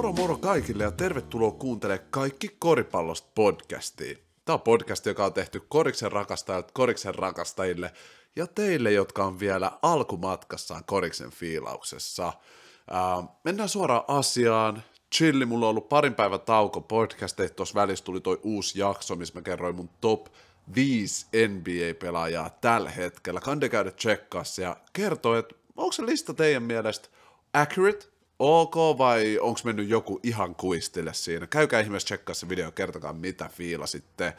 [0.00, 4.18] Moro moro kaikille ja tervetuloa kuuntelemaan Kaikki koripallosta podcastiin.
[4.44, 7.92] Tämä on podcast, joka on tehty koriksen rakastajat koriksen rakastajille
[8.36, 12.26] ja teille, jotka on vielä alkumatkassaan koriksen fiilauksessa.
[12.26, 14.82] Äh, mennään suoraan asiaan.
[15.14, 19.34] Chilli, mulla on ollut parin päivän tauko podcasteista, tuossa välissä tuli toi uusi jakso, missä
[19.34, 20.26] mä kerroin mun top
[20.74, 23.40] 5 NBA-pelaajaa tällä hetkellä.
[23.40, 27.08] Kande käydä tsekkaassa ja kertoo, että onko se lista teidän mielestä
[27.54, 28.06] accurate,
[28.40, 31.46] ok vai onko mennyt joku ihan kuistille siinä?
[31.46, 34.32] Käykää ihmeessä tsekkaa se video, kertokaa mitä fiila sitten.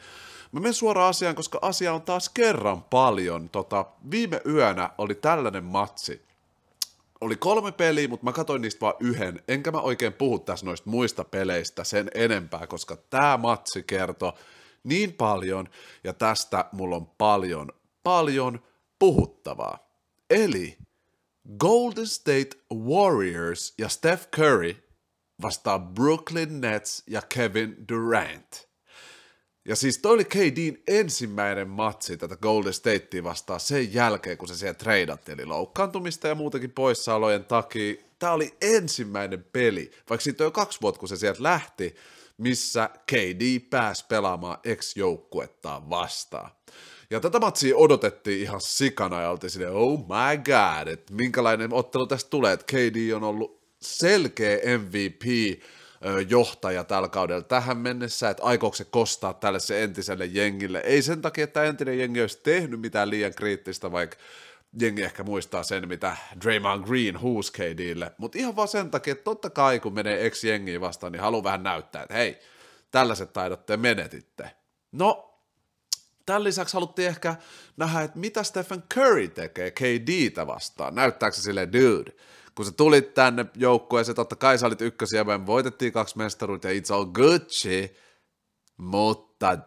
[0.52, 3.48] Mä menen suoraan asiaan, koska asia on taas kerran paljon.
[3.48, 6.22] Tota, viime yönä oli tällainen matsi.
[7.20, 9.42] Oli kolme peliä, mutta mä katsoin niistä vaan yhden.
[9.48, 14.34] Enkä mä oikein puhu tässä noista muista peleistä sen enempää, koska tämä matsi kertoo
[14.84, 15.68] niin paljon,
[16.04, 17.72] ja tästä mulla on paljon,
[18.02, 18.62] paljon
[18.98, 19.78] puhuttavaa.
[20.30, 20.78] Eli
[21.58, 24.76] Golden State Warriors ja Steph Curry
[25.42, 28.68] vastaa Brooklyn Nets ja Kevin Durant.
[29.68, 34.56] Ja siis toi oli KDn ensimmäinen matsi tätä Golden Statea vastaan sen jälkeen, kun se
[34.56, 37.94] siellä treidattiin, eli loukkaantumista ja muutenkin poissaolojen takia.
[38.18, 41.94] Tämä oli ensimmäinen peli, vaikka siitä on jo kaksi vuotta, kun se sieltä lähti,
[42.38, 46.50] missä KD pääsi pelaamaan ex-joukkuettaan vastaan.
[47.12, 52.06] Ja tätä matsia odotettiin ihan sikana ja oltiin silleen, oh my god, että minkälainen ottelu
[52.06, 55.22] tästä tulee, että KD on ollut selkeä MVP,
[56.28, 60.80] johtaja tällä kaudella tähän mennessä, että aikooko se kostaa tälle se entiselle jengille.
[60.84, 64.16] Ei sen takia, että entinen jengi olisi tehnyt mitään liian kriittistä, vaikka
[64.80, 69.24] jengi ehkä muistaa sen, mitä Draymond Green huusi KDlle, mutta ihan vaan sen takia, että
[69.24, 72.38] totta kai kun menee ex-jengiin vastaan, niin haluaa vähän näyttää, että hei,
[72.90, 74.50] tällaiset taidot te menetitte.
[74.92, 75.31] No,
[76.26, 77.36] Tämän lisäksi haluttiin ehkä
[77.76, 80.94] nähdä, että mitä Stephen Curry tekee KDtä vastaan.
[80.94, 82.12] Näyttääkö se silleen, dude,
[82.54, 86.80] kun sä tulit tänne joukkueeseen, totta kai sä olit ykkösiä, me voitettiin kaksi mestaruutta ja
[86.80, 87.96] it's all Gucci,
[88.76, 89.58] mutta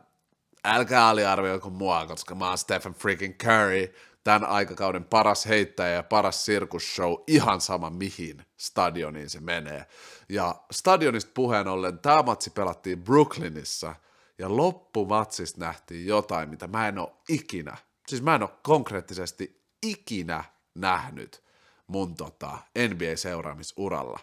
[0.65, 3.93] älkää aliarvioiko mua, koska mä oon Stephen freaking Curry,
[4.23, 9.85] tämän aikakauden paras heittäjä ja paras sirkusshow, ihan sama mihin stadioniin se menee.
[10.29, 13.95] Ja stadionista puheen ollen, tämä matsi pelattiin Brooklynissa–
[14.37, 20.43] ja loppumatsista nähtiin jotain, mitä mä en ole ikinä, siis mä en ole konkreettisesti ikinä
[20.75, 21.43] nähnyt
[21.87, 24.19] mun tota, NBA-seuraamisuralla.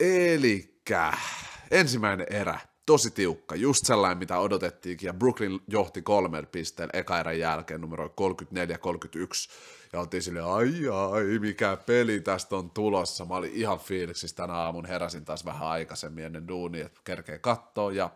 [0.00, 1.12] Elikkä
[1.70, 7.38] ensimmäinen erä, tosi tiukka, just sellainen, mitä odotettiinkin, ja Brooklyn johti kolmen pisteen eka erän
[7.38, 8.10] jälkeen numero 34-31,
[9.92, 10.72] ja oltiin sille ai
[11.12, 13.24] ai, mikä peli tästä on tulossa.
[13.24, 17.96] Mä olin ihan fiiliksissä tänä aamun, heräsin taas vähän aikaisemmin ennen duunia, että kerkee kattoon,
[17.96, 18.10] ja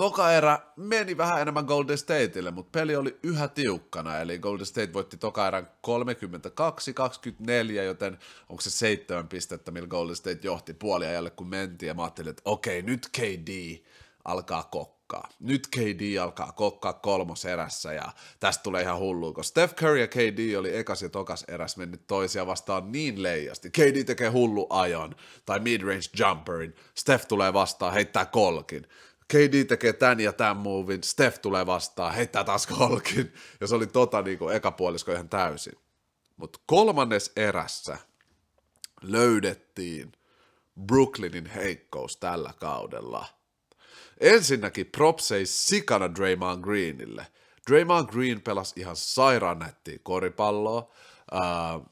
[0.00, 4.92] Toka erä meni vähän enemmän Golden Stateille, mutta peli oli yhä tiukkana, eli Golden State
[4.92, 8.18] voitti toka erän 32-24, joten
[8.48, 12.42] onko se seitsemän pistettä, millä Golden State johti puoliajalle, kun mentiin, ja mä ajattelin, että
[12.44, 13.78] okei, nyt KD
[14.24, 15.28] alkaa kokkaa.
[15.40, 20.06] Nyt KD alkaa kokkaa kolmos erässä, ja tästä tulee ihan hullu, koska Steph Curry ja
[20.06, 23.70] KD oli ekas ja tokas eräs mennyt toisia vastaan niin leijasti.
[23.70, 25.14] KD tekee hullu ajon,
[25.46, 28.86] tai midrange jumperin, Steph tulee vastaan, heittää kolkin.
[29.30, 33.86] KD tekee tän ja tämän movin, Steph tulee vastaan, heittää taas kolkin, ja se oli
[33.86, 35.78] tota niin kuin eka puolisko ihan täysin.
[36.36, 37.98] Mutta kolmannes erässä
[39.02, 40.12] löydettiin
[40.86, 43.26] Brooklynin heikkous tällä kaudella.
[44.20, 47.26] Ensinnäkin propsei sikana Draymond Greenille.
[47.70, 50.92] Draymond Green pelasi ihan sairaan koripalloa.
[51.32, 51.86] Uh,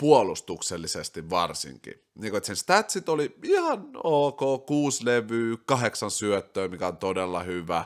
[0.00, 2.07] puolustuksellisesti varsinkin.
[2.18, 7.42] Niin kuin, että sen statsit oli ihan ok, kuusi levyä, kahdeksan syöttöä, mikä on todella
[7.42, 7.84] hyvä,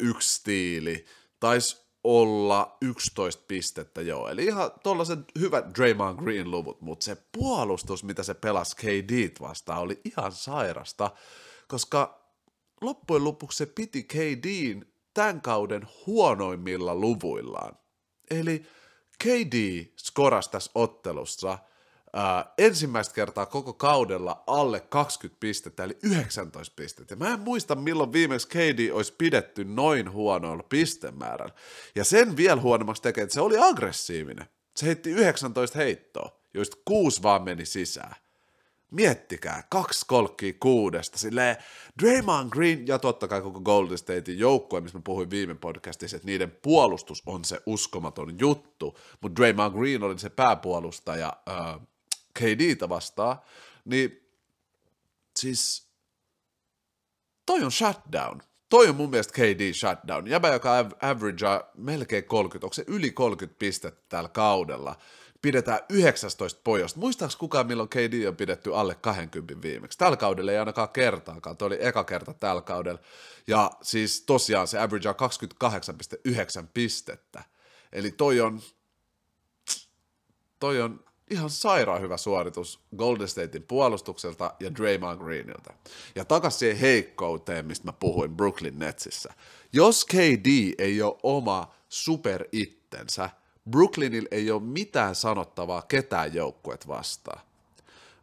[0.00, 1.04] yksi stiili,
[1.40, 8.22] taisi olla 11 pistettä joo, eli ihan tuollaisen hyvät Draymond Green-luvut, mutta se puolustus, mitä
[8.22, 11.10] se pelasi KD vastaan, oli ihan sairasta,
[11.68, 12.24] koska
[12.80, 17.78] loppujen lopuksi se piti KDin tämän kauden huonoimmilla luvuillaan.
[18.30, 18.66] Eli
[19.24, 21.58] KD skorasi tässä ottelussa
[22.18, 27.16] äh, ensimmäistä kertaa koko kaudella alle 20 pistettä, eli 19 pistettä.
[27.16, 31.54] Mä en muista, milloin viimeksi KD olisi pidetty noin huonoilla pistemäärällä.
[31.94, 34.46] Ja sen vielä huonommaksi tekee, että se oli aggressiivinen.
[34.76, 38.14] Se heitti 19 heittoa, joista kuusi vaan meni sisään.
[38.90, 41.56] Miettikää, kaksi kolkkia kuudesta, silleen
[42.02, 46.26] Draymond Green ja totta kai koko Golden Statein joukkue, missä mä puhuin viime podcastissa, että
[46.26, 51.80] niiden puolustus on se uskomaton juttu, mutta Draymond Green oli se pääpuolustaja äh,
[52.38, 53.38] KDtä vastaan,
[53.84, 54.30] niin
[55.36, 55.88] siis
[57.46, 58.40] toi on shutdown.
[58.68, 60.26] Toi on mun mielestä KD shutdown.
[60.26, 64.96] Jäbä, joka averagea melkein 30, onko se yli 30 pistettä tällä kaudella,
[65.42, 67.00] pidetään 19 pojosta.
[67.00, 69.98] Muistaaks kukaan, milloin KD on pidetty alle 20 viimeksi?
[69.98, 73.00] Tällä kaudella ei ainakaan kertaakaan, toi oli eka kerta tällä kaudella.
[73.46, 75.14] Ja siis tosiaan se average on
[76.62, 77.42] 28,9 pistettä.
[77.92, 78.60] Eli toi on,
[80.58, 85.74] toi on ihan sairaan hyvä suoritus Golden Statein puolustukselta ja Draymond Greenilta.
[86.14, 89.34] Ja takas siihen heikkouteen, mistä mä puhuin Brooklyn Netsissä.
[89.72, 93.30] Jos KD ei ole oma super ittensä,
[93.70, 97.40] Brooklynilla ei ole mitään sanottavaa ketään joukkuet vastaan.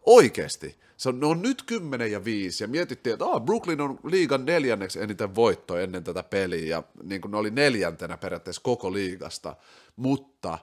[0.06, 0.76] Oikeesti.
[0.98, 4.46] Se on, ne on nyt 10 ja 5, ja mietittiin, että oh, Brooklyn on liigan
[4.46, 9.56] neljänneksi eniten voittoa ennen tätä peliä, ja niin kuin ne oli neljäntenä periaatteessa koko liigasta,
[9.96, 10.60] mutta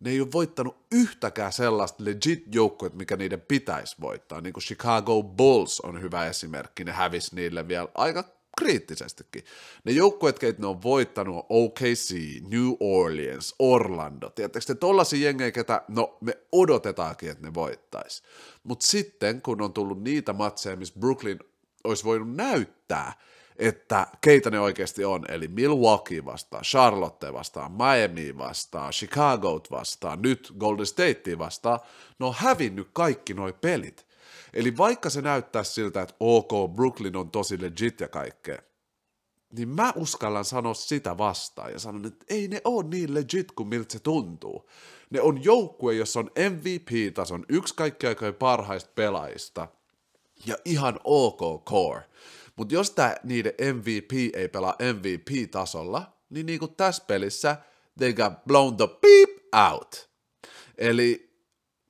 [0.00, 4.40] ne ei ole voittanut yhtäkään sellaista legit joukkuetta, mikä niiden pitäisi voittaa.
[4.40, 8.24] Niin kuin Chicago Bulls on hyvä esimerkki, ne hävisi niille vielä aika
[8.58, 9.44] kriittisestikin.
[9.84, 12.14] Ne joukkueet, keitä ne on voittanut, on OKC,
[12.50, 14.30] New Orleans, Orlando.
[14.30, 18.22] Tiedättekö te tollaisia jengejä, ketä, no me odotetaankin, että ne voittaisi.
[18.64, 21.38] Mutta sitten, kun on tullut niitä matseja, missä Brooklyn
[21.84, 23.12] olisi voinut näyttää,
[23.58, 30.52] että keitä ne oikeasti on, eli Milwaukee vastaan, Charlotte vastaan, Miami vastaan, Chicago vastaan, nyt
[30.58, 31.80] Golden State vastaan,
[32.18, 34.06] ne on hävinnyt kaikki nuo pelit.
[34.54, 38.58] Eli vaikka se näyttää siltä, että ok, Brooklyn on tosi legit ja kaikkea,
[39.52, 43.68] niin mä uskallan sanoa sitä vastaan ja sanon, että ei ne ole niin legit kuin
[43.68, 44.68] miltä se tuntuu.
[45.10, 49.68] Ne on joukkue, jossa on MVP-tason yksi kaikkein parhaista pelaajista
[50.46, 52.02] ja ihan ok core.
[52.56, 57.56] Mutta jos tämä niiden MVP ei pelaa MVP-tasolla, niin niin kuin tässä pelissä,
[57.98, 59.30] they got blown the beep
[59.72, 60.10] out.
[60.78, 61.26] Eli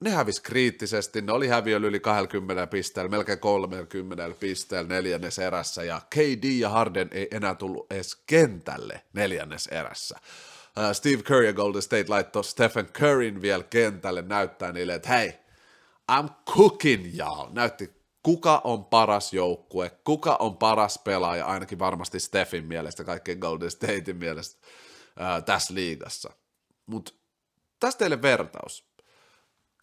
[0.01, 6.01] ne hävisi kriittisesti, ne oli häviöllä yli 20 pisteellä, melkein 30 pisteellä neljännes erässä, ja
[6.11, 10.19] KD ja Harden ei enää tullut edes kentälle neljännes erässä.
[10.79, 15.33] Uh, Steve Curry ja Golden State laittoi Stephen Curryn vielä kentälle näyttää niille, että hei,
[16.13, 17.49] I'm cooking y'all.
[17.53, 17.97] Näytti
[18.27, 24.17] kuka on paras joukkue, kuka on paras pelaaja, ainakin varmasti Stephin mielestä, kaikkien Golden Statein
[24.17, 24.67] mielestä
[25.19, 26.31] ää, tässä liigassa.
[26.87, 27.13] Mutta
[27.81, 28.89] tästä teille vertaus.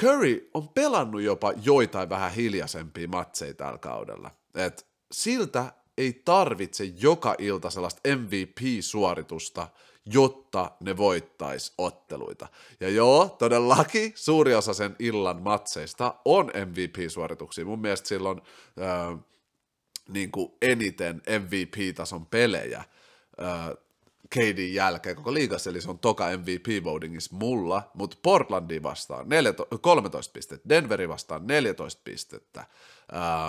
[0.02, 4.32] Curry on pelannut jopa joitain vähän hiljaisempia matseja tällä kaudella.
[4.56, 9.68] Et siltä ei tarvitse joka ilta sellaista MVP-suoritusta,
[10.06, 12.48] jotta ne voittaisi otteluita.
[12.80, 17.66] Ja joo, todellakin suuri osa sen illan matseista on MVP-suorituksia.
[17.66, 18.42] Mun mielestä silloin
[18.82, 19.20] äh,
[20.10, 23.70] niin kuin eniten MVP-tason pelejä äh,
[24.30, 30.34] KDin jälkeen koko liigassa, eli se on toka MVP-votingissa mulla, mutta Portlandi vastaan 14, 13
[30.34, 32.68] pistettä, Denveri vastaan 14 pistettä, äh,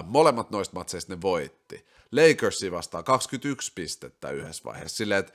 [0.07, 1.87] molemmat noista matseista ne voitti.
[2.13, 5.33] Lakersi vastaan 21 pistettä yhdessä vaiheessa, silleen, että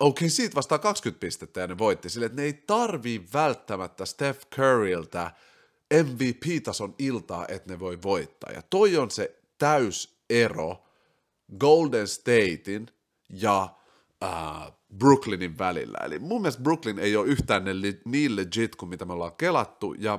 [0.00, 4.46] okay, siitä vastaa 20 pistettä ja ne voitti sille, että ne ei tarvii välttämättä Steph
[4.54, 5.30] Curryltä
[6.02, 8.52] MVP-tason iltaa, että ne voi voittaa.
[8.52, 10.84] Ja toi on se täys ero
[11.58, 12.86] Golden Statein
[13.30, 13.68] ja
[14.24, 15.98] äh, Brooklynin välillä.
[16.04, 17.64] Eli mun mielestä Brooklyn ei ole yhtään
[18.04, 20.18] niin legit kuin mitä me ollaan kelattu, ja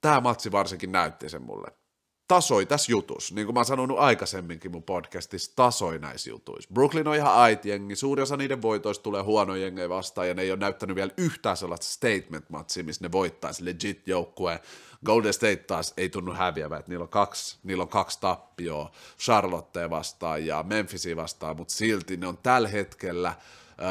[0.00, 1.83] tämä matsi varsinkin näytti sen mulle
[2.28, 6.70] tasoi tässä jutussa, niin kuin mä oon sanonut aikaisemminkin mun podcastissa, tasoi näissä jutuissa.
[6.74, 10.42] Brooklyn on ihan ait jengi, suuri osa niiden voitoista tulee huono jengejä vastaan, ja ne
[10.42, 14.58] ei ole näyttänyt vielä yhtään sellaista statement-matsia, missä ne voittaisi legit joukkueen.
[15.04, 19.90] Golden State taas ei tunnu häviävä, että niillä on kaksi, niillä on kaksi tappioa Charlottea
[19.90, 23.34] vastaan ja Memphisia vastaan, mutta silti ne on tällä hetkellä–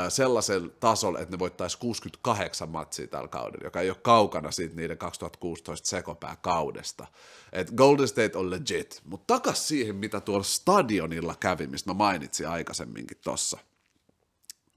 [0.10, 4.98] sellaisella tasolla, että ne voittaisi 68 matsia tällä kaudella, joka ei ole kaukana siitä niiden
[4.98, 7.08] 2016 sekopää kaudesta.
[7.52, 12.48] Et Golden State on legit, mutta takas siihen, mitä tuolla stadionilla kävi, mistä mä mainitsin
[12.48, 13.58] aikaisemminkin tossa.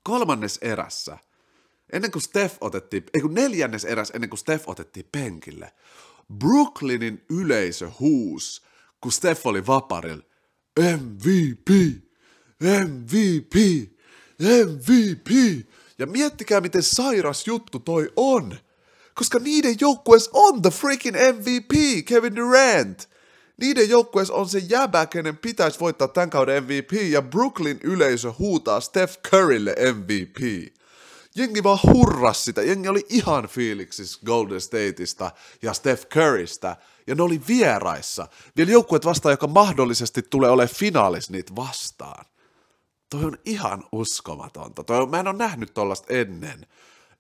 [0.02, 1.18] Kolmannes erässä,
[1.92, 5.72] ennen kuin Steph otettiin, ei kun neljännes eräs ennen kuin Steph otettiin penkille,
[6.38, 8.62] Brooklynin yleisö huus,
[9.00, 10.22] kun Steph oli vaparilla,
[10.80, 11.68] MVP,
[12.86, 13.54] MVP,
[14.40, 15.30] MVP!
[15.98, 18.56] Ja miettikää, miten sairas juttu toi on.
[19.14, 23.08] Koska niiden joukkueessa on the freaking MVP, Kevin Durant.
[23.56, 28.80] Niiden joukkueessa on se jäbä, kenen pitäisi voittaa tämän kauden MVP, ja Brooklyn yleisö huutaa
[28.80, 30.72] Steph Currylle MVP.
[31.34, 35.30] Jengi vaan hurras sitä, jengi oli ihan fiiliksissä Golden Stateista
[35.62, 36.76] ja Steph Currystä,
[37.06, 38.28] ja ne oli vieraissa.
[38.56, 42.24] Vielä joukkueet vastaan, joka mahdollisesti tulee olemaan finaalis niitä vastaan
[43.10, 44.84] toi on ihan uskomatonta.
[44.84, 46.66] Toi on, mä en ole nähnyt tollasta ennen.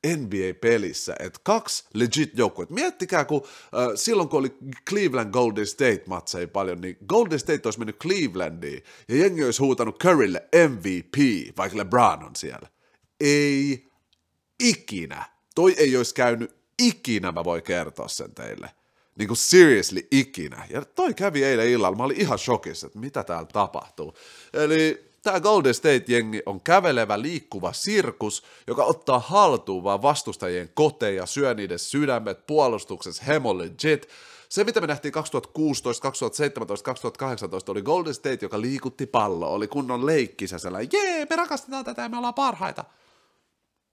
[0.06, 2.74] NBA-pelissä, että kaksi legit joukkuetta.
[2.74, 4.56] Miettikää, kun äh, silloin kun oli
[4.88, 9.98] Cleveland Golden State matseja paljon, niin Golden State olisi mennyt Clevelandiin ja jengi olisi huutanut
[9.98, 11.16] Currylle MVP,
[11.56, 12.68] vaikka LeBron on siellä.
[13.20, 13.88] Ei
[14.60, 15.24] ikinä.
[15.54, 18.70] Toi ei olisi käynyt ikinä mä voi kertoa sen teille.
[19.18, 20.66] Niin kuin seriously ikinä.
[20.70, 21.96] Ja toi kävi eilen illalla.
[21.96, 24.14] Mä olin ihan shokissa, että mitä täällä tapahtuu.
[24.52, 31.54] Eli tämä Golden State-jengi on kävelevä, liikkuva sirkus, joka ottaa haltuun vaan vastustajien koteja, syö
[31.54, 34.08] niiden sydämet, puolustuksessa hemo legit.
[34.48, 40.06] Se, mitä me nähtiin 2016, 2017, 2018, oli Golden State, joka liikutti palloa, oli kunnon
[40.06, 42.84] leikkisä sellainen, jee, me rakastetaan tätä ja me ollaan parhaita.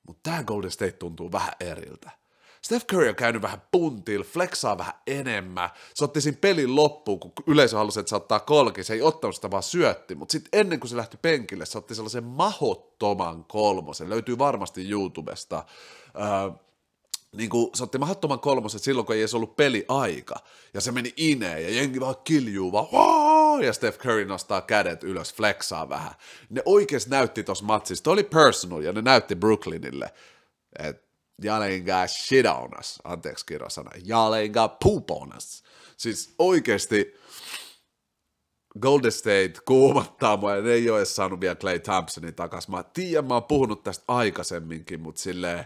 [0.07, 2.22] Mutta tämä Golden State tuntuu vähän eriltä.
[2.65, 5.69] Steph Curry on käynyt vähän puntil, flexaa vähän enemmän.
[5.93, 8.83] Se otti siinä pelin loppuun, kun yleisö halusi, että se ottaa kolki.
[8.83, 11.95] Se ei ottanut sitä vaan syötti, mutta sitten ennen kuin se lähti penkille, se otti
[11.95, 14.09] sellaisen mahottoman kolmosen.
[14.09, 15.65] Löytyy varmasti YouTubesta.
[16.15, 16.51] Öö,
[17.35, 20.35] niin kuin, se otti mahdottoman kolmosen silloin, kun ei edes ollut peliaika.
[20.73, 25.33] Ja se meni ineen ja jengi vaan kiljuu vaan, ja Steph Curry nostaa kädet ylös,
[25.33, 26.11] flexaa vähän.
[26.49, 30.13] Ne oikeasti näytti tuossa matsissa, oli personal, ja ne näytti Brooklynille,
[30.79, 31.02] että
[31.43, 32.99] y'all ain't got shit on us.
[33.03, 33.91] Anteeksi kirjasana.
[34.07, 35.63] Y'all ain't got poop on us.
[35.97, 37.13] Siis oikeasti
[38.79, 42.71] Golden State kuumattaa mua, ja ne ei ole edes saanut vielä Clay Thompsonin takaisin.
[42.71, 45.65] Mä tiedän, mä oon puhunut tästä aikaisemminkin, mutta silleen,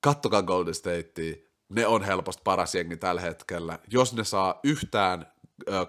[0.00, 1.34] kattokaa Golden Statea,
[1.68, 3.78] ne on helposti paras jengi tällä hetkellä.
[3.90, 5.33] Jos ne saa yhtään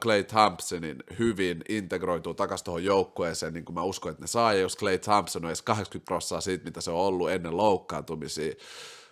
[0.01, 4.59] Clay Thompsonin hyvin integroituu takaisin tuohon joukkueeseen, niin kuin mä uskon, että ne saa, ja
[4.59, 8.53] jos Clay Thompson on edes 80 prosenttia siitä, mitä se on ollut ennen loukkaantumisia,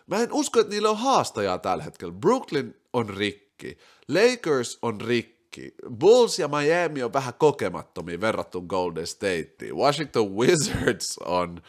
[0.07, 2.13] mä en usko, että niillä on haastajaa tällä hetkellä.
[2.13, 9.75] Brooklyn on rikki, Lakers on rikki, Bulls ja Miami on vähän kokemattomia verrattuna Golden Stateen,
[9.75, 11.61] Washington Wizards on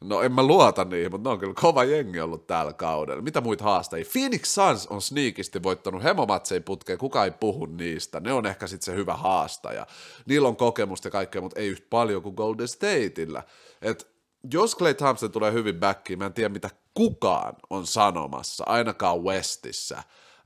[0.00, 3.22] No en mä luota niihin, mutta ne on kyllä kova jengi ollut tällä kaudella.
[3.22, 4.04] Mitä muita haastajia?
[4.12, 8.20] Phoenix Suns on sniikisti voittanut hemomatsein putkeen, kuka ei puhu niistä.
[8.20, 9.86] Ne on ehkä sitten se hyvä haastaja.
[10.26, 13.42] Niillä on kokemusta ja kaikkea, mutta ei yhtä paljon kuin Golden Stateillä.
[13.82, 14.08] Et
[14.52, 20.02] jos Clay Thompson tulee hyvin backiin, mä en tiedä mitä kukaan on sanomassa, ainakaan Westissä,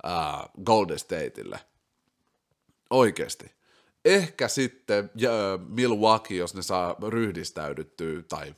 [0.07, 1.61] uh, Golden Stateille.
[2.91, 3.53] Oikeasti
[4.05, 8.55] ehkä sitten uh, Milwaukee, jos ne saa ryhdistäydyttyä, tai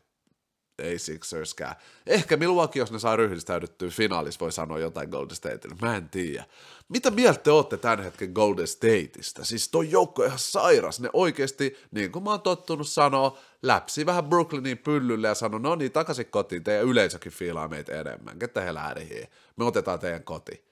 [0.78, 1.75] ei Sixerskään.
[2.07, 5.76] Ehkä Milwaukee, jos ne saa ryhdistäydyttyä finaalissa, voi sanoa jotain Golden Stateille.
[5.83, 6.45] Mä en tiedä.
[6.88, 9.45] Mitä mieltä te olette tämän hetken Golden Stateista?
[9.45, 11.00] Siis toi joukko on ihan sairas.
[11.00, 15.75] Ne oikeasti, niin kuin mä oon tottunut sanoa, läpsi vähän Brooklynin pyllylle ja sanoi, no
[15.75, 18.38] niin, takaisin kotiin, teidän yleisökin fiilaa meitä enemmän.
[18.38, 19.28] Ketä he lähdehiin?
[19.57, 20.64] Me otetaan teidän koti.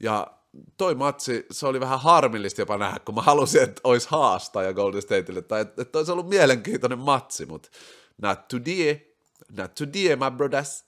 [0.00, 0.26] Ja
[0.76, 5.02] toi matsi, se oli vähän harmillista jopa nähdä, kun mä halusin, että olisi haastaja Golden
[5.02, 7.68] Stateille, tai että, että olisi ollut mielenkiintoinen matsi, mutta
[8.22, 9.07] not today
[9.50, 10.84] not today, my brothers.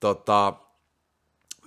[0.00, 0.56] Tota,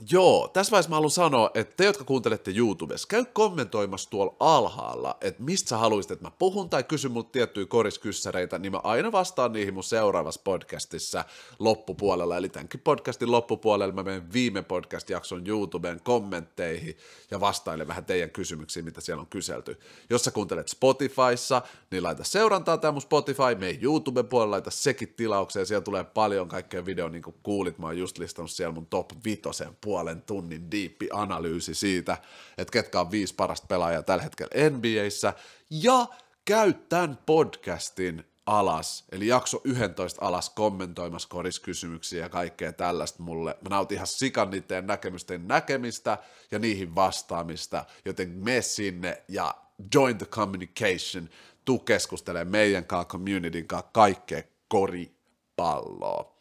[0.09, 5.17] Joo, tässä vaiheessa mä haluan sanoa, että te, jotka kuuntelette YouTubessa, käy kommentoimassa tuolla alhaalla,
[5.21, 9.11] että mistä sä haluaisit, että mä puhun tai kysy mut tiettyjä koriskyssäreitä, niin mä aina
[9.11, 11.25] vastaan niihin mun seuraavassa podcastissa
[11.59, 16.97] loppupuolella, eli tämänkin podcastin loppupuolella mä menen viime podcast-jakson YouTuben kommentteihin
[17.31, 19.79] ja vastailen vähän teidän kysymyksiin, mitä siellä on kyselty.
[20.09, 25.13] Jos sä kuuntelet Spotifyssa, niin laita seurantaa tämä mun Spotify, me YouTuben puolella laita sekin
[25.13, 28.85] tilaukseen, siellä tulee paljon kaikkea video, niin kuin kuulit, mä oon just listannut siellä mun
[28.85, 32.17] top vitosen puolen tunnin diippi analyysi siitä,
[32.57, 35.33] että ketkä on viisi parasta pelaajaa tällä hetkellä NBAissä,
[35.69, 36.07] ja
[36.45, 43.57] käy tämän podcastin alas, eli jakso 11 alas kommentoimassa koriskysymyksiä ja kaikkea tällaista mulle.
[43.61, 46.17] Mä nautin ihan sikan niiden näkemysten näkemistä
[46.51, 49.55] ja niihin vastaamista, joten me sinne ja
[49.95, 51.29] join the communication,
[51.65, 56.40] tuu keskustelemaan meidän kanssa, communityn kanssa, kaikkea koripalloa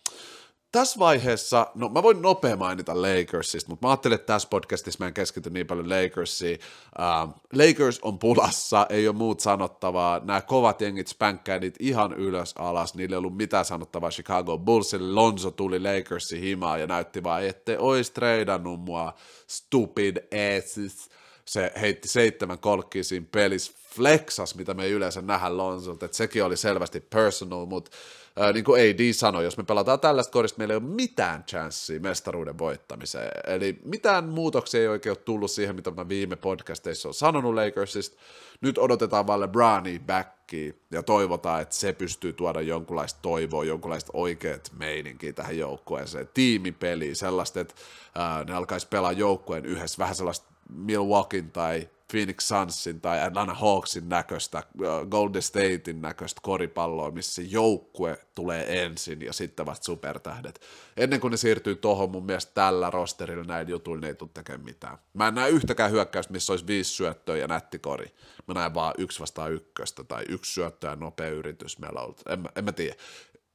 [0.72, 5.08] tässä vaiheessa, no mä voin nopea mainita Lakersista, mutta mä ajattelin, että tässä podcastissa mä
[5.08, 6.58] en keskity niin paljon Lakersiin.
[6.98, 10.20] Uh, Lakers on pulassa, ei ole muut sanottavaa.
[10.24, 15.12] Nämä kovat jengit spänkkää niitä ihan ylös alas, niillä ei ollut mitään sanottavaa Chicago Bullsille.
[15.12, 19.14] Lonzo tuli Lakersin himaa ja näytti vaan, ette ois treidannut mua,
[19.46, 20.16] stupid
[20.58, 21.10] asses.
[21.44, 26.44] Se heitti seitsemän kolkkiä siinä pelissä, flexas, mitä me ei yleensä nähdä Lonzolta, että sekin
[26.44, 27.90] oli selvästi personal, mutta
[28.36, 31.98] ää, niin kuin AD sanoi, jos me pelataan tällaista korista, meillä ei ole mitään chanssiä
[31.98, 33.30] mestaruuden voittamiseen.
[33.46, 38.16] Eli mitään muutoksia ei oikein ole tullut siihen, mitä mä viime podcasteissa on sanonut Lakersista.
[38.60, 44.72] Nyt odotetaan vaan LeBronia backia ja toivotaan, että se pystyy tuoda jonkunlaista toivoa, jonkunlaista oikeat
[44.78, 46.28] meininkiä tähän joukkueeseen.
[46.34, 47.74] Tiimipeliä, sellaista, että
[48.14, 54.08] ää, ne alkaisi pelaa joukkueen yhdessä, vähän sellaista Milwaukeein tai Phoenix Sunsin tai Atlanta Hawksin
[54.08, 54.62] näköistä,
[55.10, 60.60] Golden Statein näköistä koripalloa, missä joukkue tulee ensin ja sitten vasta supertähdet.
[60.96, 64.64] Ennen kuin ne siirtyy tuohon, mun mielestä tällä rosterilla näin jutuilla ne ei tule tekemään
[64.64, 64.98] mitään.
[65.14, 68.14] Mä en näe yhtäkään hyökkäystä, missä olisi viisi syöttöä ja nätti kori.
[68.46, 72.22] Mä näen vaan yksi vastaan ykköstä tai yksi syöttö ja nopea yritys meillä on ollut.
[72.28, 72.94] En, en mä tiedä.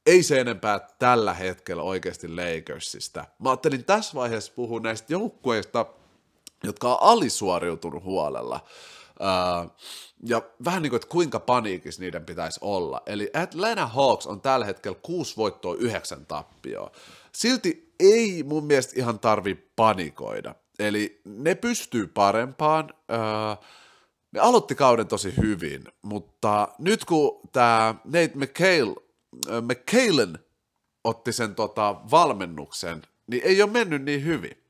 [0.06, 3.24] ei se enempää tällä hetkellä oikeasti Lakersista.
[3.38, 5.86] Mä ajattelin tässä vaiheessa puhua näistä joukkueista,
[6.64, 8.60] jotka on alisuoriutunut huolella.
[10.24, 13.02] Ja vähän niin kuin, että kuinka paniikissa niiden pitäisi olla.
[13.06, 16.90] Eli Atlanta Hawks on tällä hetkellä 6 voittoa, 9 tappioa.
[17.32, 20.54] Silti ei mun mielestä ihan tarvi panikoida.
[20.78, 22.84] Eli ne pystyy parempaan.
[22.90, 23.64] Uh,
[24.32, 28.94] ne aloitti kauden tosi hyvin, mutta nyt kun tämä Nate McHale,
[29.62, 30.38] McHalen
[31.04, 34.62] otti sen tota valmennuksen, niin ei ole mennyt niin hyvin.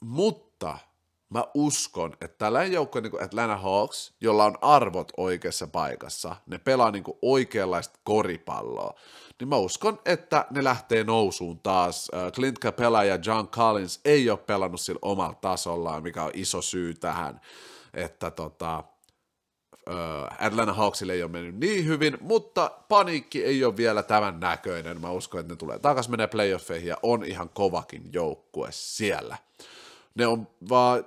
[0.00, 0.78] Mutta
[1.30, 6.58] mä uskon, että tällainen joukko niin kuin Atlanta Hawks, jolla on arvot oikeassa paikassa, ne
[6.58, 8.94] pelaa niin kuin oikeanlaista koripalloa,
[9.40, 12.10] niin mä uskon, että ne lähtee nousuun taas.
[12.34, 16.94] Clint Capella ja John Collins ei ole pelannut sillä omalla tasollaan, mikä on iso syy
[16.94, 17.40] tähän,
[17.94, 18.84] että tota,
[20.38, 25.00] Atlanta Hawksille ei ole mennyt niin hyvin, mutta paniikki ei ole vielä tämän näköinen.
[25.00, 29.36] Mä uskon, että ne tulee takaisin menee playoffeihin ja on ihan kovakin joukkue siellä.
[30.14, 31.04] Ne on vaan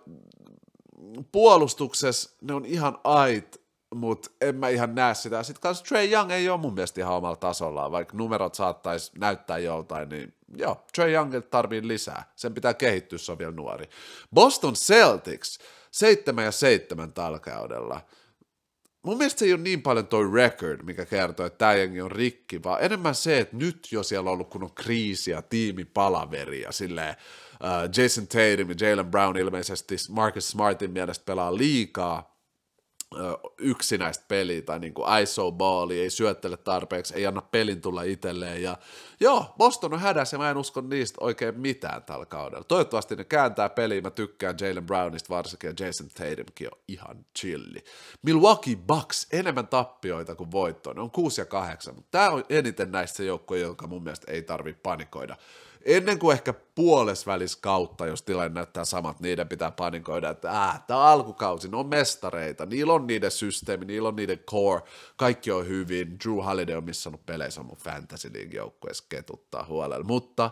[1.31, 3.61] puolustuksessa, ne on ihan ait,
[3.95, 5.43] mutta en mä ihan näe sitä.
[5.43, 9.57] Sitten kanssa Trey Young ei ole mun mielestä ihan omalla tasollaan, vaikka numerot saattaisi näyttää
[9.57, 12.31] joltain, niin joo, Trey Young tarvii lisää.
[12.35, 13.89] Sen pitää kehittyä, se on vielä nuori.
[14.33, 15.59] Boston Celtics,
[15.91, 18.01] 7 ja 7 tällä kaudella.
[19.03, 22.11] Mun mielestä se ei ole niin paljon toi record, mikä kertoo, että tämä jengi on
[22.11, 27.15] rikki, vaan enemmän se, että nyt jo siellä on ollut kunnon kriisiä, tiimipalaveria, silleen
[27.97, 32.33] Jason Tatum ja Jalen Brown ilmeisesti Marcus Smartin mielestä pelaa liikaa,
[33.57, 38.63] yksinäistä peliä tai niin kuin iso balli, ei syöttele tarpeeksi, ei anna pelin tulla itselleen.
[38.63, 38.77] Ja
[39.19, 42.63] joo, Boston on hädässä ja mä en usko niistä oikein mitään tällä kaudella.
[42.63, 47.83] Toivottavasti ne kääntää peliä, mä tykkään Jalen Brownista varsinkin ja Jason Tatumkin on ihan chilli.
[48.21, 52.91] Milwaukee Bucks, enemmän tappioita kuin voittoa, ne on 6 ja 8, mutta tämä on eniten
[52.91, 55.37] näistä se joukkue, joka mun mielestä ei tarvitse panikoida
[55.85, 60.99] ennen kuin ehkä puolesvälis kautta, jos tilanne näyttää samat, niiden pitää panikoida, että äh, tämä
[60.99, 64.81] alkukausi, ne on mestareita, niillä on niiden systeemi, niillä on niiden core,
[65.15, 70.51] kaikki on hyvin, Drew Holiday on missannut peleissä mun Fantasy League joukkueessa ketuttaa huolella, mutta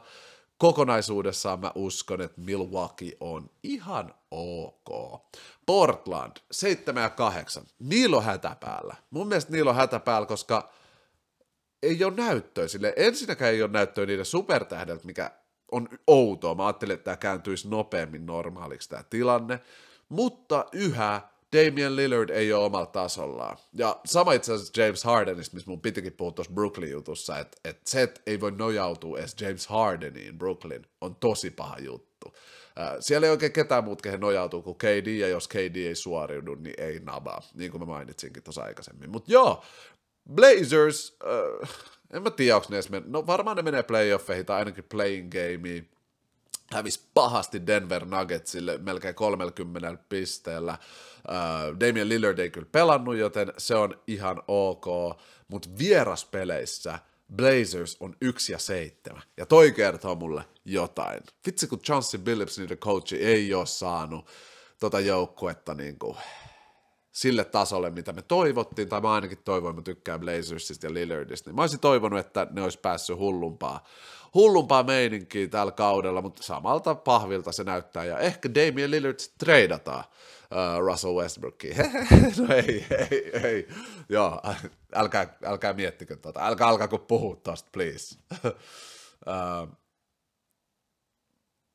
[0.58, 5.22] kokonaisuudessaan mä uskon, että Milwaukee on ihan ok.
[5.66, 8.96] Portland, 7 ja 8, niillä on hätä päällä.
[9.10, 10.70] Mun mielestä niillä on hätä päällä, koska
[11.84, 12.94] ei ole näyttöä sille.
[12.96, 15.32] Ensinnäkään ei ole näyttöä niiden supertähdeltä, mikä
[15.72, 16.56] on outoa.
[16.56, 19.60] Mä ajattelin, että tämä kääntyisi nopeammin normaaliksi tämä tilanne.
[20.10, 21.22] Mutta yhä
[21.56, 23.58] Damian Lillard ei ole omalla tasollaan.
[23.74, 28.02] Ja sama itse asiassa James Hardenista, missä mun pitikin puhua tuossa Brooklyn-jutussa, että, että se,
[28.02, 32.34] että ei voi nojautua edes James Hardeniin Brooklyn, on tosi paha juttu.
[33.00, 36.76] Siellä ei oikein ketään muut, kehen nojautuu kuin KD, ja jos KD ei suoriudu, niin
[36.78, 39.10] ei nabaa, niin kuin mä mainitsinkin tuossa aikaisemmin.
[39.10, 39.64] Mutta joo,
[40.34, 41.70] Blazers, äh,
[42.14, 45.32] en mä tiedä, onko ne edes men- no varmaan ne menee playoffeihin tai ainakin playing
[45.32, 45.90] gameen.
[46.74, 50.72] Hävisi pahasti Denver Nuggetsille melkein 30 pisteellä.
[50.72, 54.86] Äh, Damian Lillard ei kyllä pelannut, joten se on ihan ok,
[55.48, 57.00] mutta vieraspeleissä
[57.36, 59.22] Blazers on yksi ja seitsemän.
[59.38, 61.20] Ja toi kertoo mulle jotain.
[61.46, 64.28] Vitsi, kun Chauncey Billups, niiden coachi, ei ole saanut
[64.80, 66.18] tota joukkuetta niin kuin
[67.12, 71.56] sille tasolle, mitä me toivottiin, tai mä ainakin toivoin, mä tykkään Blazersista ja Lillardista, niin
[71.56, 73.84] mä olisin toivonut, että ne olisi päässyt hullumpaa,
[74.34, 80.04] hullumpaa meininkiä tällä kaudella, mutta samalta pahvilta se näyttää, ja ehkä Damian Lillard treidataan
[80.52, 81.78] uh, Russell Westbrookiin.
[82.38, 83.68] no ei, ei, ei.
[84.10, 84.42] Joo,
[84.96, 88.16] älkää, älkää miettikö tota, älkää alkaako puhua tosta, please.
[88.44, 89.78] uh,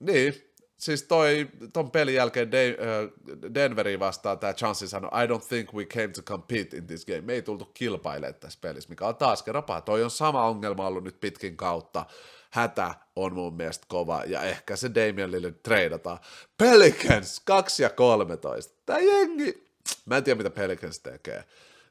[0.06, 0.45] niin,
[0.76, 5.74] siis toi, ton pelin jälkeen De, uh, Denveriin vastaan tämä Chansey sanoi, I don't think
[5.74, 7.20] we came to compete in this game.
[7.20, 9.80] Me ei tultu kilpailemaan tässä pelissä, mikä on taas kerran paha.
[9.80, 12.06] Toi on sama ongelma ollut nyt pitkin kautta.
[12.50, 16.18] Hätä on mun mielestä kova, ja ehkä se Damian Lillard treidataan.
[16.58, 18.74] Pelicans 2 ja 13.
[18.86, 19.66] Tää jengi,
[20.06, 21.44] mä en tiedä mitä Pelicans tekee.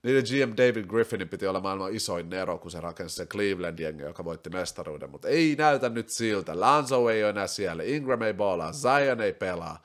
[0.05, 4.25] Niiden GM David Griffinin piti olla maailman isoin nero, kun se rakensi sen Cleveland-jengi, joka
[4.25, 6.59] voitti mestaruuden, mutta ei näytä nyt siltä.
[6.59, 9.83] Lanzo ei ole enää siellä, Ingram ei boolaa, Zion ei pelaa.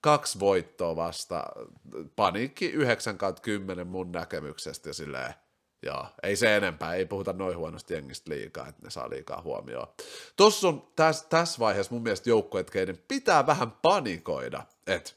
[0.00, 1.46] Kaksi voittoa vasta,
[2.16, 5.34] paniikki 9 10 mun näkemyksestä ja silleen,
[5.82, 9.86] Joo, ei se enempää, ei puhuta noin huonosti jengistä liikaa, että ne saa liikaa huomioon.
[10.36, 15.10] Tuossa on tässä täs vaiheessa mun mielestä joukkueet, keiden pitää vähän panikoida, että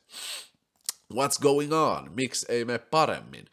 [1.13, 3.45] what's going on, miksi ei mene paremmin.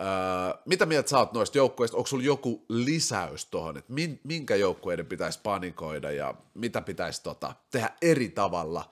[0.00, 1.96] Öö, mitä mieltä sä oot noista joukkueista?
[1.96, 3.92] Onko sulla joku lisäys tuohon, että
[4.24, 8.90] minkä joukkueiden pitäisi panikoida ja mitä pitäisi tota, tehdä eri tavalla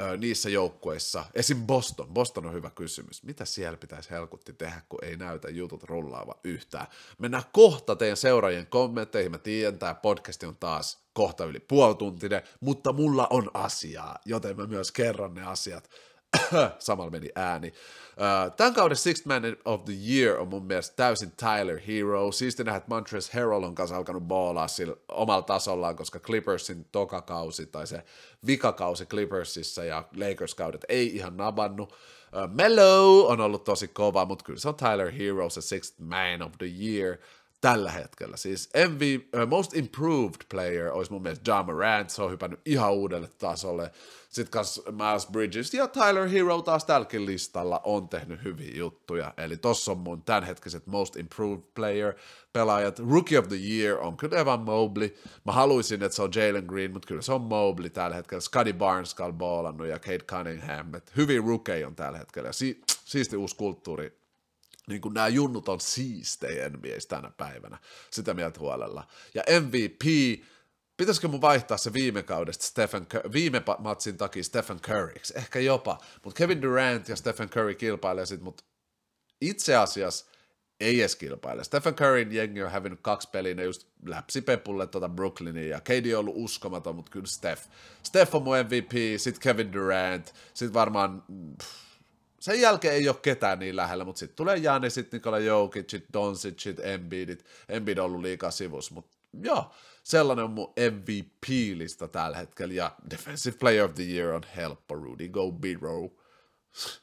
[0.00, 1.66] ö, niissä joukkueissa, esim.
[1.66, 6.34] Boston, Boston on hyvä kysymys, mitä siellä pitäisi helkutti tehdä, kun ei näytä jutut rullaava
[6.44, 6.86] yhtään.
[7.18, 12.92] Mennään kohta teidän seuraajien kommentteihin, mä tiedän, tämä podcast on taas kohta yli puolituntinen, mutta
[12.92, 15.90] mulla on asiaa, joten mä myös kerron ne asiat.
[16.78, 17.72] Samalla meni ääni.
[18.56, 22.32] Tämän kauden Sixth Man of the Year on mun mielestä täysin Tyler Hero.
[22.32, 27.66] Siisti nähdä, että Montrezl Harrell on kanssa alkanut baalaa sillä omalla tasollaan, koska Clippersin tokakausi
[27.66, 28.04] tai se
[28.46, 31.94] vikakausi Clippersissa ja Lakers-kaudet ei ihan nabannut.
[32.54, 36.52] Mellow on ollut tosi kova, mutta kyllä se on Tyler Hero, se Sixth Man of
[36.58, 37.16] the Year
[37.62, 38.36] tällä hetkellä.
[38.36, 42.92] Siis MV, uh, Most Improved Player olisi mun mielestä John Morant, se on hypännyt ihan
[42.92, 43.90] uudelle tasolle.
[44.28, 49.34] Sitten kas Miles Bridges ja Tyler Hero taas tälläkin listalla on tehnyt hyviä juttuja.
[49.36, 52.14] Eli tossa on mun tämänhetkiset Most Improved Player
[52.52, 52.98] pelaajat.
[52.98, 55.16] Rookie of the Year on kyllä Evan Mobley.
[55.44, 58.40] Mä haluaisin, että se on Jalen Green, mutta kyllä se on Mobley tällä hetkellä.
[58.40, 60.92] Scotty Barnes on ja Kate Cunningham.
[61.16, 62.48] Hyvin rookie on tällä hetkellä.
[62.48, 64.21] Ja si- siisti uusi kulttuuri
[64.88, 67.78] niin kuin nämä junnut on siistejä NBAs tänä päivänä,
[68.10, 69.06] sitä mieltä huolella.
[69.34, 70.02] Ja MVP,
[70.96, 75.98] pitäisikö mun vaihtaa se viime kaudesta Stephen Cur- viime matsin takia Stephen Curryksi, ehkä jopa,
[76.24, 78.64] mutta Kevin Durant ja Stephen Curry kilpailee sit, mutta
[79.40, 80.26] itse asiassa
[80.80, 81.64] ei edes kilpaile.
[81.64, 86.12] Stephen Curryn jengi on hävinnyt kaksi peliä, ne just läpsi Pepulle tuota Brooklynia, ja KD
[86.12, 87.62] on ollut uskomaton, mutta kyllä Steph.
[88.02, 91.22] Steph on mun MVP, sitten Kevin Durant, sitten varmaan
[91.62, 91.91] pff,
[92.42, 97.44] sen jälkeen ei ole ketään niin lähellä, mutta sitten tulee Janis, Nikola Jokicit, Doncicit, Embiidit.
[97.68, 99.70] Embiid on ollut liikaa sivus, mutta joo,
[100.02, 105.28] sellainen on mun MVP-lista tällä hetkellä, ja Defensive Player of the Year on helppo, Rudy
[105.28, 106.10] Gobiro.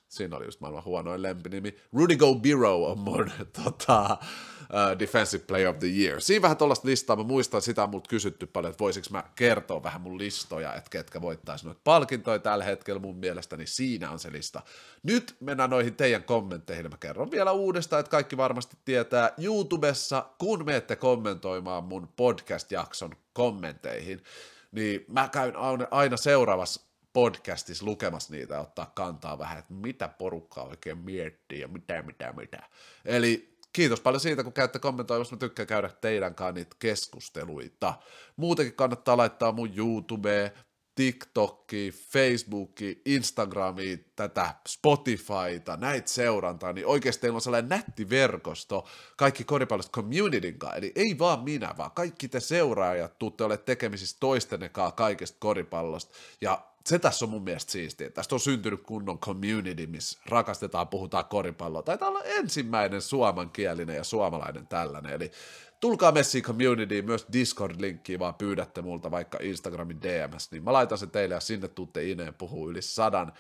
[0.08, 1.75] Siinä oli just maailman huonoin lempinimi.
[1.93, 3.32] Rudy Gobiro on mun
[3.63, 4.17] tota,
[4.62, 6.21] uh, Defensive Player of the Year.
[6.21, 10.01] Siinä vähän tuollaista listaa, mä muistan sitä on kysytty paljon, että voisiko mä kertoa vähän
[10.01, 14.32] mun listoja, että ketkä voittaisi noita palkintoja tällä hetkellä mun mielestä, niin siinä on se
[14.32, 14.62] lista.
[15.03, 20.65] Nyt mennään noihin teidän kommentteihin, mä kerron vielä uudestaan, että kaikki varmasti tietää YouTubessa, kun
[20.65, 24.23] menette kommentoimaan mun podcast-jakson kommentteihin,
[24.71, 25.53] niin mä käyn
[25.91, 31.67] aina seuraavassa podcastissa lukemassa niitä ja ottaa kantaa vähän, että mitä porukkaa oikein miettii ja
[31.67, 32.60] mitä, mitä, mitä.
[33.06, 35.36] Eli kiitos paljon siitä, kun käytte kommentoimassa.
[35.36, 37.93] Mä tykkään käydä teidän kanssa niitä keskusteluita.
[38.36, 40.52] Muutenkin kannattaa laittaa mun YouTubeen,
[40.95, 49.43] TikTokki, Facebooki, Instagrami, tätä Spotifyta, näitä seurantaa, niin oikeasti teillä on sellainen nätti verkosto kaikki
[49.43, 54.69] koripallosta communityn kanssa, eli ei vaan minä, vaan kaikki te seuraajat tuutte ole tekemisissä toistenne
[54.69, 58.10] kanssa kaikesta koripallosta, ja se tässä on mun mielestä siistiä.
[58.10, 61.82] Tästä on syntynyt kunnon community, missä rakastetaan, puhutaan koripalloa.
[61.82, 65.13] Taitaa olla ensimmäinen suomankielinen ja suomalainen tällainen.
[65.13, 65.32] Eli
[65.80, 71.12] tulkaa messiin community, myös Discord-linkkiä vaan pyydätte multa vaikka Instagramin DMS, niin mä laitan sen
[71.12, 73.34] teille ja sinne tuutte ineen puhuu yli sadan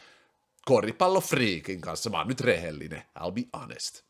[0.65, 2.09] koripallofriikin kanssa.
[2.09, 4.01] Mä oon nyt rehellinen, I'll be honest.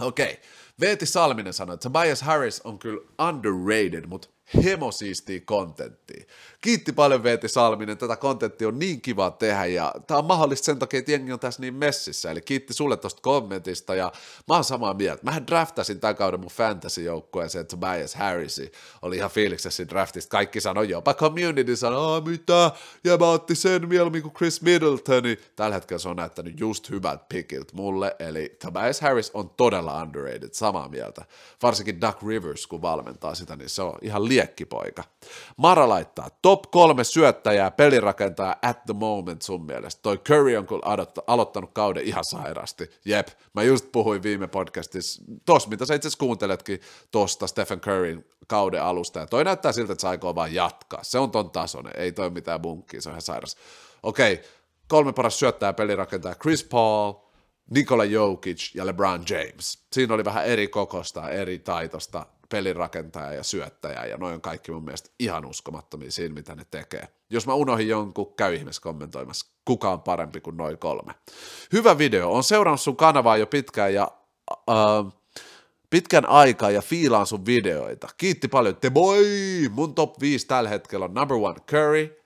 [0.00, 0.36] Okei, okay.
[0.80, 4.28] Veeti Salminen sanoi, että Tobias Harris on kyllä underrated, mutta
[4.64, 6.24] hemosiistiä kontenttia.
[6.60, 10.78] Kiitti paljon Veeti Salminen, tätä kontenttia on niin kiva tehdä ja tämä on mahdollista sen
[10.78, 14.12] takia, että jengi on tässä niin messissä, eli kiitti sulle tuosta kommentista ja
[14.48, 15.22] mä oon samaa mieltä.
[15.24, 21.14] Mähän draftasin tämän kauden mun fantasy-joukkueeseen Tobias Harrisi, oli ihan fiiliksessä draftista, kaikki sanoi, jopa
[21.14, 22.70] community sanoi, mitä,
[23.04, 25.38] ja mä otti sen mieluummin kuin Chris Middletoni.
[25.56, 30.48] Tällä hetkellä se on näyttänyt just hyvät pickiltä mulle, eli Tobias Harris on todella underrated,
[30.52, 31.24] samaa mieltä.
[31.62, 35.04] Varsinkin Duck Rivers, kun valmentaa sitä, niin se on ihan liekkipoika.
[35.56, 40.02] Mara laittaa, top kolme syöttäjää, pelirakentaa at the moment sun mielestä.
[40.02, 40.82] Toi Curry on kyllä
[41.26, 42.90] aloittanut kauden ihan sairaasti.
[43.04, 48.82] Jep, mä just puhuin viime podcastissa, tos mitä sä itse kuunteletkin tosta Stephen Curryn kauden
[48.82, 51.04] alusta, ja toi näyttää siltä, että se aikoo vaan jatkaa.
[51.04, 53.56] Se on ton tasoinen, ei toi mitään bunkkia, se on ihan sairas.
[54.02, 54.44] Okei, okay,
[54.88, 57.12] kolme paras syöttäjää, pelirakentaa Chris Paul,
[57.70, 59.78] Nikola Jokic ja LeBron James.
[59.92, 64.84] Siinä oli vähän eri kokosta, eri taitosta pelirakentaja ja syöttäjä, ja noin on kaikki mun
[64.84, 67.08] mielestä ihan uskomattomia siinä, mitä ne tekee.
[67.30, 71.14] Jos mä unohin jonkun, käy ihmeessä kommentoimassa, kuka on parempi kuin noin kolme.
[71.72, 74.12] Hyvä video, on seurannut sun kanavaa jo pitkään, ja
[74.50, 75.12] uh,
[75.90, 78.08] pitkän aikaa ja fiilaan sun videoita.
[78.16, 79.24] Kiitti paljon, te boy!
[79.70, 82.16] Mun top 5 tällä hetkellä on number one Curry,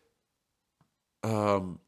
[1.27, 1.79] um,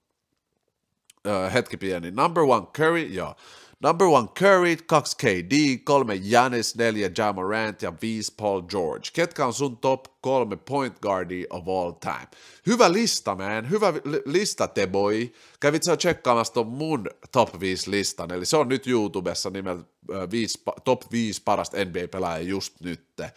[1.26, 3.34] uh, hetki pieni, number one Curry, joo.
[3.80, 9.08] Number one Curry, 2 KD, 3 Janis, 4 Jamorant ja 5 Paul George.
[9.12, 12.28] Ketkä on sun top kolme point guardia of all time?
[12.66, 13.70] Hyvä lista, man.
[13.70, 13.92] Hyvä
[14.24, 15.32] lista, te boy.
[15.60, 20.74] Kävit sä tsekkaamassa ton mun top 5 listan, eli se on nyt YouTubessa nimeltä uh,
[20.84, 23.32] top 5 parasta NBA-pelaajaa just nytte.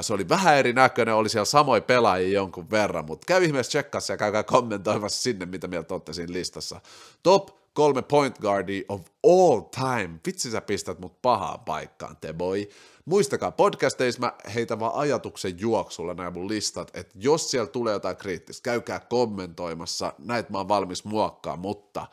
[0.00, 4.16] Se oli vähän erinäköinen, oli siellä samoin pelaajia jonkun verran, mutta käy ihmeessä tsekkassa ja
[4.16, 6.80] käykää kommentoimassa sinne, mitä mieltä olette siinä listassa.
[7.22, 10.20] Top kolme point guardia of all time.
[10.26, 12.68] Vitsi sä pistät mut pahaan paikkaan, te boy.
[13.04, 18.16] Muistakaa, podcasteissa mä heitän vaan ajatuksen juoksulla nämä mun listat, että jos siellä tulee jotain
[18.16, 22.06] kriittistä, käykää kommentoimassa, näitä mä oon valmis muokkaa, mutta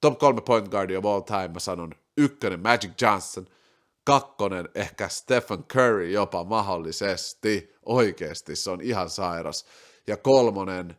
[0.00, 3.46] top kolme point guardia of all time mä sanon ykkönen Magic Johnson,
[4.04, 9.64] kakkonen ehkä Stephen Curry jopa mahdollisesti, oikeasti se on ihan sairas,
[10.06, 10.96] ja kolmonen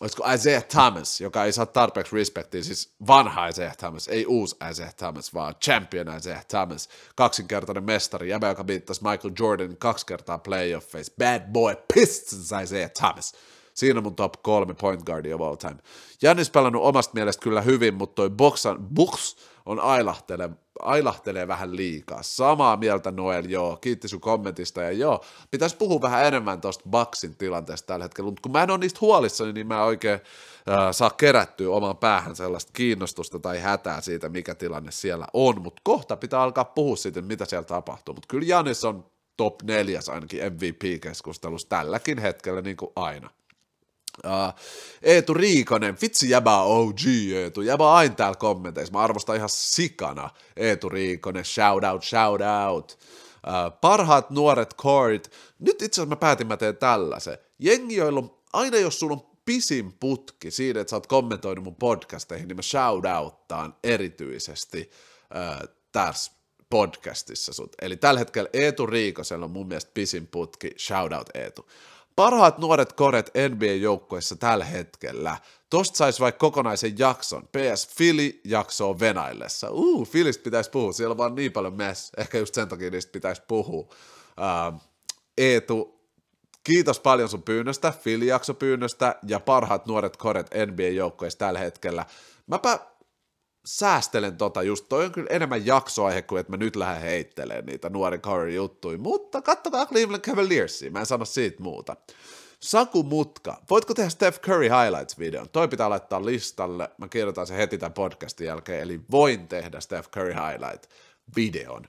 [0.00, 4.94] olisiko Isaiah Thomas, joka ei saa tarpeeksi respektiä, siis vanha Isaiah Thomas, ei uusi Isaiah
[4.94, 11.12] Thomas, vaan champion Isaiah Thomas, kaksinkertainen mestari, jäbä, joka viittasi Michael Jordanin kaksi kertaa playoffeissa,
[11.18, 13.32] bad boy Pistons Isaiah Thomas.
[13.74, 15.76] Siinä on mun top kolme point guardia of all time.
[16.22, 22.22] Jannis pelannut omasta mielestä kyllä hyvin, mutta toi Boxan, Bucks on ailahtele, ailahtelee vähän liikaa.
[22.22, 27.36] Samaa mieltä Noel, joo, kiitti sun kommentista, ja joo, pitäisi puhua vähän enemmän tuosta Bucksin
[27.36, 30.20] tilanteesta tällä hetkellä, mutta kun mä en ole niistä huolissani, niin mä oikein
[30.68, 35.80] äh, saa kerättyä omaan päähän sellaista kiinnostusta tai hätää siitä, mikä tilanne siellä on, mutta
[35.84, 40.52] kohta pitää alkaa puhua siitä, mitä siellä tapahtuu, mutta kyllä Janis on top neljäs ainakin
[40.52, 43.30] MVP-keskustelussa tälläkin hetkellä, niin kuin aina.
[44.26, 44.60] Uh,
[45.02, 46.98] Eetu Riikonen, vitsi jäbä OG
[47.34, 52.98] Eetu, jäbä aina täällä kommenteissa, mä arvostan ihan sikana Eetu Riikonen, shout out, shout out.
[53.46, 57.38] Uh, parhaat nuoret court, nyt itse asiassa mä päätin, mä teen tällaisen.
[57.58, 61.76] Jengi, joilla on, aina jos sulla on pisin putki siinä, että sä oot kommentoinut mun
[61.76, 64.90] podcasteihin, niin mä shout outtaan erityisesti
[65.34, 66.32] uh, tässä
[66.70, 67.72] podcastissa sut.
[67.82, 71.66] Eli tällä hetkellä Eetu Riikosella on mun mielestä pisin putki, shout out Eetu.
[72.16, 75.36] Parhaat nuoret koret NBA-joukkueessa tällä hetkellä.
[75.70, 77.42] Tosta saisi vaikka kokonaisen jakson.
[77.42, 79.70] PS Philly jaksoa Venaillessa.
[79.70, 82.12] Uh, Philistä pitäisi puhua, siellä on vaan niin paljon mess.
[82.16, 83.80] Ehkä just sen takia niistä pitäisi puhua.
[83.82, 84.80] Uh,
[85.38, 86.00] Eetu,
[86.64, 92.06] kiitos paljon sun pyynnöstä, Philly jakso pyynnöstä ja parhaat nuoret koret NBA-joukkueessa tällä hetkellä.
[92.46, 92.78] Mäpä
[93.64, 97.90] säästelen tota just, toi on kyllä enemmän jaksoaihe kuin että mä nyt lähden heittelemään niitä
[97.90, 101.96] nuoren Curry juttuja, mutta kattokaa Cleveland Cavaliersia, mä en sano siitä muuta.
[102.60, 105.48] Saku Mutka, voitko tehdä Steph Curry Highlights-videon?
[105.52, 110.10] Toi pitää laittaa listalle, mä kirjoitan se heti tämän podcastin jälkeen, eli voin tehdä Steph
[110.10, 111.84] Curry Highlight-videon.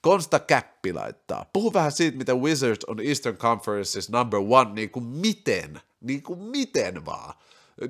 [0.00, 1.50] Konsta Käppi laittaa.
[1.52, 6.38] Puhu vähän siitä, miten Wizards on Eastern Conference's number one, niin kuin miten, niin kuin
[6.38, 7.34] miten vaan.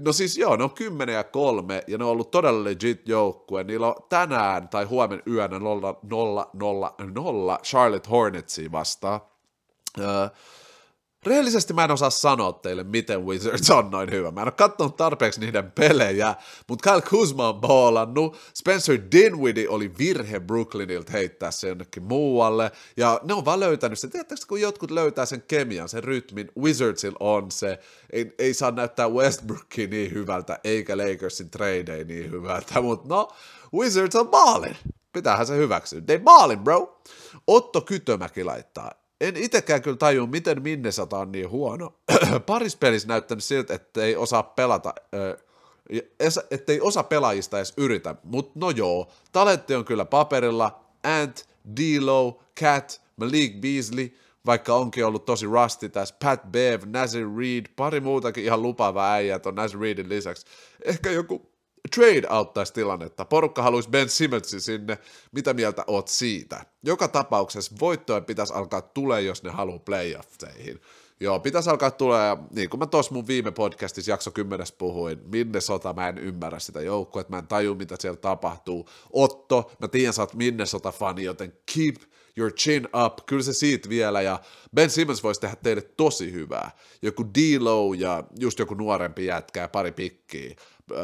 [0.05, 3.65] No siis joo, ne on 10 ja 3 ja ne on ollut todella legit joukkue.
[3.65, 9.21] Niillä on tänään tai huomen yönä 0 0 0 0 Charlotte Hornetsia vastaan.
[9.99, 10.29] Öö,
[11.27, 14.31] Rehellisesti mä en osaa sanoa teille, miten Wizards on noin hyvä.
[14.31, 16.35] Mä en ole katsonut tarpeeksi niiden pelejä,
[16.69, 18.39] mutta Kyle Kuzma on boolannut.
[18.55, 22.73] Spencer Dinwiddie oli virhe Brooklynilta heittää se jonnekin muualle.
[22.97, 24.11] Ja ne on vaan löytänyt sen.
[24.11, 27.79] Tiedättekö, kun jotkut löytää sen kemian, sen rytmin, Wizardsil on se.
[28.13, 33.29] Ei, ei saa näyttää Westbrookia niin hyvältä, eikä Lakersin tradeja niin hyvältä, mutta no,
[33.75, 34.77] Wizards on baalin.
[35.13, 36.01] Pitäähän se hyväksyä.
[36.01, 37.01] They baalin, bro.
[37.47, 41.95] Otto Kytömäki laittaa en itsekään kyllä tajua, miten Minnesota on niin huono.
[42.47, 44.95] Paris pelissä näyttänyt siltä, että ei osaa pelata,
[46.51, 50.85] ettei osa pelaajista edes yritä, mutta no joo, talentti on kyllä paperilla,
[51.21, 51.49] Ant,
[51.81, 58.01] D'Lo, Cat, Malik Beasley, vaikka onkin ollut tosi rusty tässä, Pat Bev, Nazir Reed, pari
[58.01, 60.47] muutakin ihan lupaavaa äijää on Nazir Reedin lisäksi.
[60.85, 61.54] Ehkä joku
[61.95, 63.25] trade auttaisi tilannetta.
[63.25, 64.99] Porukka haluaisi Ben Simmonsin sinne.
[65.33, 66.65] Mitä mieltä oot siitä?
[66.83, 70.81] Joka tapauksessa voittoja pitäisi alkaa tulee, jos ne haluaa playoffeihin.
[71.21, 75.61] Joo, pitäisi alkaa tulee, niin kuin mä tuossa mun viime podcastissa jakso 10 puhuin, minne
[75.61, 78.89] sota, mä en ymmärrä sitä joukkoa, että mä en taju, mitä siellä tapahtuu.
[79.13, 81.97] Otto, mä tiedän, sä oot Minnesota-fani, joten keep
[82.37, 84.41] your chin up, kyllä se siitä vielä, ja
[84.75, 86.71] Ben Simmons voisi tehdä teille tosi hyvää.
[87.03, 90.57] Joku D-Low ja just joku nuorempi jätkä ja pari pikkiä
[90.93, 90.99] äh,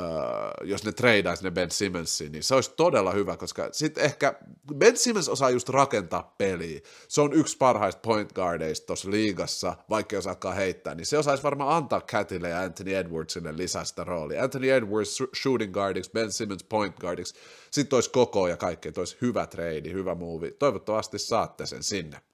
[0.64, 4.34] jos ne treidaisi ne Ben Simmonsiin, niin se olisi todella hyvä, koska sitten ehkä
[4.74, 6.80] Ben Simmons osaa just rakentaa peliä.
[7.08, 11.42] Se on yksi parhaista point guardeista tuossa liigassa, vaikka jos alkaa heittää, niin se osaisi
[11.42, 14.42] varmaan antaa Catille ja Anthony Edwardsille lisää sitä roolia.
[14.42, 17.34] Anthony Edwards shooting guardiksi, Ben Simmons point guardiksi,
[17.70, 20.50] sitten olisi koko ja kaikkea, olisi hyvä trade, hyvä move.
[20.50, 22.29] Toivottavasti saatte sen sinne.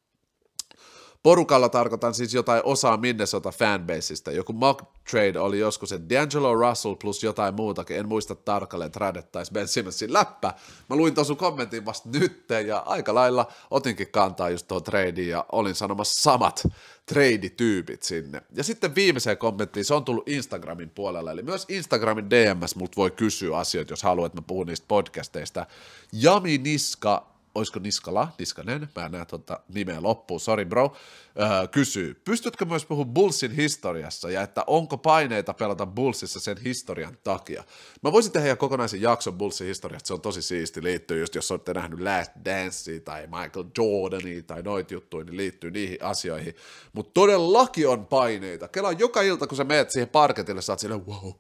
[1.26, 4.32] Porukalla tarkoitan siis jotain osaa Minnesota fanbaseista.
[4.32, 9.52] Joku mock trade oli joskus, että D'Angelo Russell plus jotain muutakin, en muista tarkalleen, tradettaisi
[9.52, 10.54] Ben Simmonsin läppä.
[10.88, 15.44] Mä luin tuossa kommentin vasta nyt ja aika lailla otinkin kantaa just tuohon tradeen ja
[15.52, 16.66] olin sanomassa samat
[17.06, 18.42] trade-tyypit sinne.
[18.52, 23.10] Ja sitten viimeiseen kommenttiin, se on tullut Instagramin puolella, eli myös Instagramin DMS mut voi
[23.10, 25.66] kysyä asioita, jos haluat, että mä puhun niistä podcasteista.
[26.12, 30.97] Jami Niska olisiko Niskala, Niskanen, mä en näe tuota nimeä loppuun, sorry bro,
[31.40, 37.19] öö, kysyy, pystytkö myös puhumaan Bullsin historiassa ja että onko paineita pelata Bullsissa sen historian
[37.25, 37.64] takia?
[38.03, 41.75] Mä voisin tehdä kokonaisen jakson Bullsin historiasta, se on tosi siisti, liittyy just jos olette
[41.75, 46.55] nähnyt Last Dancea tai Michael Jordania tai noit juttuja, niin liittyy niihin asioihin,
[46.92, 48.69] mutta todellakin on paineita.
[48.69, 51.33] Kela joka ilta, kun sä meet siihen parketille, sä oot silleen, wow,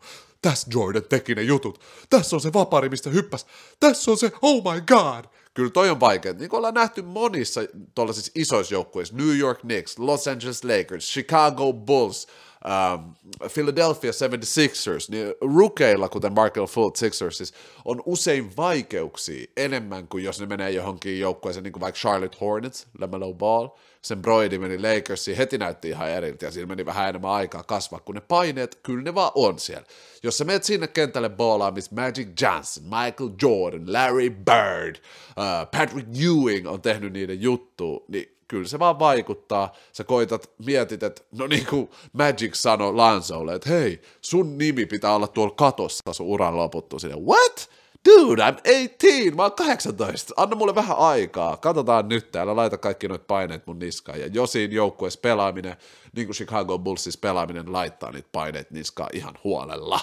[0.42, 3.46] tässä Jordan teki ne jutut, tässä on se vapari, mistä hyppäs,
[3.80, 5.24] tässä on se, oh my god,
[5.56, 6.32] kyllä toi on vaikea.
[6.32, 7.60] Niin kuin ollaan nähty monissa
[7.94, 12.28] tuollaisissa isoissa joukkueissa, New York Knicks, Los Angeles Lakers, Chicago Bulls,
[12.64, 13.14] um,
[13.54, 17.52] Philadelphia 76ers, niin rukeilla, kuten Markel Fultz Sixers,
[17.84, 22.86] on usein vaikeuksia enemmän kuin jos ne menee johonkin joukkueeseen, niin kuin vaikka Charlotte Hornets,
[22.98, 23.68] LaMelo Ball,
[24.06, 28.00] sen Broidi meni Lakersiin, heti näytti ihan eriltä ja siinä meni vähän enemmän aikaa kasvaa,
[28.00, 29.86] kun ne paineet, kyllä ne vaan on siellä.
[30.22, 36.08] Jos sä menet sinne kentälle boolaa, missä Magic Johnson, Michael Jordan, Larry Bird, uh, Patrick
[36.24, 39.72] Ewing on tehnyt niiden juttu, niin kyllä se vaan vaikuttaa.
[39.92, 45.14] Sä koitat, mietit, että no niin kuin Magic sanoi Lansolle, että hei, sun nimi pitää
[45.14, 46.98] olla tuolla katossa sun uran loputtu.
[46.98, 47.70] Sinne, what?
[48.06, 53.08] Dude, I'm 18, mä oon 18, anna mulle vähän aikaa, katsotaan nyt täällä, laita kaikki
[53.08, 55.76] noit paineet mun niskaan, ja Josin joukkueessa pelaaminen,
[56.16, 60.00] niin kuin Chicago Bullsissa pelaaminen, laittaa niitä paineet niskaan ihan huolella.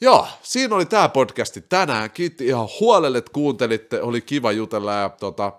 [0.00, 5.08] Joo, siinä oli tämä podcasti tänään, kiitti ihan huolelle, että kuuntelitte, oli kiva jutella, ja
[5.08, 5.52] tota,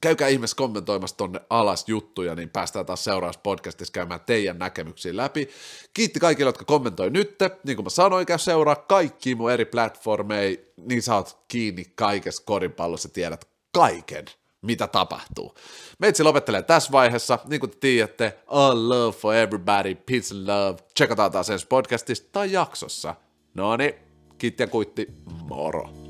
[0.00, 5.48] käykää ihmeessä kommentoimassa tonne alas juttuja, niin päästään taas seuraavassa podcastissa käymään teidän näkemyksiä läpi.
[5.94, 7.36] Kiitti kaikille, jotka kommentoi nyt.
[7.64, 13.08] Niin kuin mä sanoin, käy seuraa kaikki mun eri platformeja, niin saat kiinni kaikessa koripallossa,
[13.08, 14.24] tiedät kaiken
[14.62, 15.54] mitä tapahtuu.
[15.98, 20.78] Meitsi lopettelee tässä vaiheessa, niin kuin te tiedätte, all love for everybody, peace and love.
[20.94, 23.14] Tsekataan taas ensi podcastista tai jaksossa.
[23.54, 23.94] No niin,
[24.38, 25.06] kiitti ja kuitti,
[25.48, 26.07] moro.